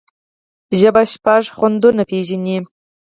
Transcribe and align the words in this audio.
ژبه 0.79 1.03
شپږ 1.13 1.43
خوندونه 1.55 2.03
پېژني. 2.09 2.57